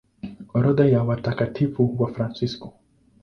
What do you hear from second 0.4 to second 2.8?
Orodha ya Watakatifu Wafransisko